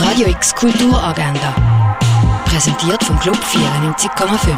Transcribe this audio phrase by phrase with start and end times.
[0.00, 1.98] Radio X Kulturagenda.
[2.44, 4.56] Präsentiert vom Club 94,5.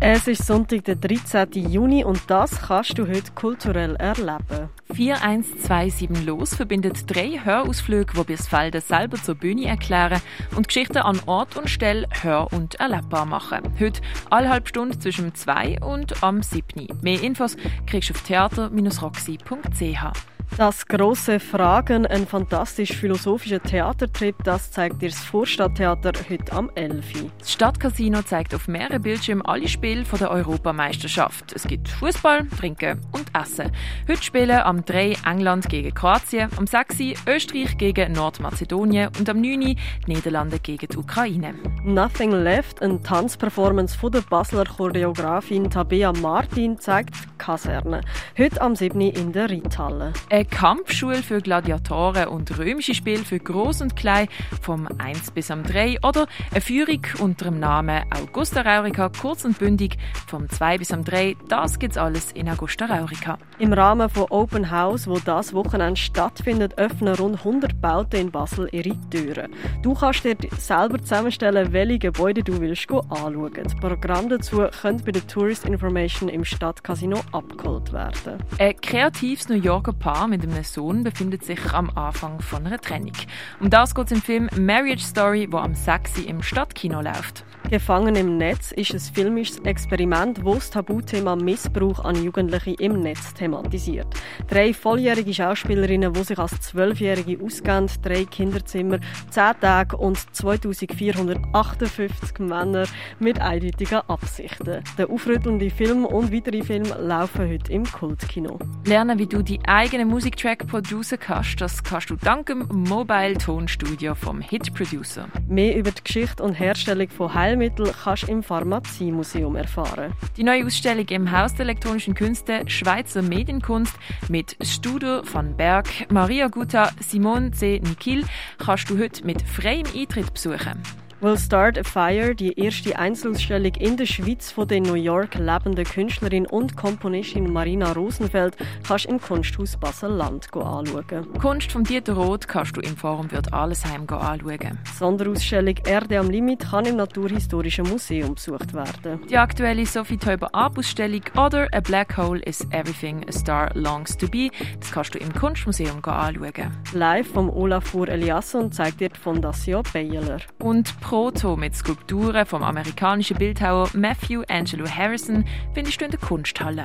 [0.00, 1.70] Es ist Sonntag, der 13.
[1.70, 4.68] Juni und das kannst du heute kulturell erleben.
[4.92, 10.20] 4127 Los verbindet drei Hörausflüge, die Birsfelden selber zur Bühne erklären
[10.56, 13.60] und Geschichten an Ort und Stelle hör- und erlebbar machen.
[13.80, 16.86] Heute alle halbe Stunde zwischen 2 und am 7.
[17.00, 17.56] Mehr Infos
[17.86, 20.33] kriegst du auf theater-roxy.ch.
[20.56, 27.24] Das große Fragen, ein fantastisch philosophischer Theatertrip, das zeigt dir das Vorstadttheater heute am 11.
[27.40, 31.52] Das Stadtcasino zeigt auf mehreren Bildschirmen alle Spiele der Europameisterschaft.
[31.54, 33.72] Es gibt Fußball, Trinken und Essen.
[34.06, 39.76] Heute spielen am 3 England gegen Kroatien, am 6 Österreich gegen Nordmazedonien und am 9
[40.06, 41.54] Niederlande gegen die Ukraine.
[41.82, 48.02] Nothing Left, eine Tanzperformance von der Basler Choreografin Tabea Martin, zeigt Kaserne.
[48.38, 50.12] Heute am 7 in der Riedhalle.
[50.44, 54.28] Eine Kampfschule für Gladiatoren und römische Spiele für Groß und Klein
[54.60, 59.58] vom 1 bis am 3 oder eine Führung unter dem Namen Augusta Raurica kurz und
[59.58, 61.36] bündig vom 2 bis am 3.
[61.48, 63.38] Das gibt's alles in Augusta Raurica.
[63.58, 68.68] Im Rahmen von Open House, wo das Wochenende stattfindet, öffnen rund 100 Bauten in Basel
[68.72, 69.50] ihre Türen.
[69.82, 73.50] Du kannst dir selber zusammenstellen, welche Gebäude du willst anschauen.
[73.54, 78.42] Das Programm dazu könnte bei der Tourist Information im Stadtcasino abgeholt werden.
[78.58, 83.12] Ein kreatives New Yorker Paar mit einem Sohn befindet sich am Anfang von einer Trennung.
[83.60, 86.18] Um das geht es im Film Marriage Story, wo am 6.
[86.26, 87.44] im Stadtkino läuft.
[87.74, 93.34] Gefangen im Netz ist ein filmisches Experiment, wo das Tabuthema Missbrauch an Jugendlichen im Netz
[93.34, 94.06] thematisiert.
[94.46, 102.84] Drei volljährige Schauspielerinnen, die sich als Zwölfjährige ausgeben, drei Kinderzimmer, zehn Tage und 2458 Männer
[103.18, 104.84] mit eindeutigen Absichten.
[104.96, 108.56] Der aufrüttelnde Film und weitere Filme laufen heute im Kultkino.
[108.84, 114.14] Lernen, wie du die eigene Musiktrack producen kannst, das kannst du dank dem Mobile Tonstudio
[114.14, 115.26] vom Hit Producer.
[115.48, 120.12] Mehr über die Geschichte und Herstellung von Heilmitteln kannst du im Pharmaziemuseum erfahren.
[120.36, 123.94] Die neue Ausstellung im Haus der elektronischen Künste Schweizer Medienkunst
[124.28, 127.80] mit Studio von Berg, Maria Guta, Simone C.
[127.82, 128.24] Nikil
[128.58, 130.82] kannst du heute mit freiem Eintritt besuchen.
[131.20, 135.84] Will Start a Fire, die erste Einzelausstellung in der Schweiz von der New York lebenden
[135.84, 141.32] Künstlerin und Komponistin Marina Rosenfeld, kannst du im Kunsthaus Basel-Land anschauen.
[141.40, 144.78] Kunst von Dieter Roth kannst du im Forum Wird Allesheim anschauen.
[144.84, 149.26] Die Sonderausstellung Erde am Limit kann im Naturhistorischen Museum besucht werden.
[149.28, 154.28] Die aktuelle Sophie Teuber Ab-Ausstellung oder A Black Hole is Everything a Star Longs to
[154.28, 156.72] Be, das kannst du im Kunstmuseum anschauen.
[156.92, 160.38] Live vom Olafur Eliasson zeigt dir die Fondation Baylor.
[160.58, 165.44] Und Proto mit Skulpturen vom amerikanischen Bildhauer Matthew Angelo Harrison
[165.74, 166.82] findest du in der Kunsthalle.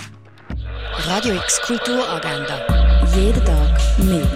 [1.08, 2.60] Radio X Kulturagenda.
[3.16, 4.28] Jeden Tag mehr.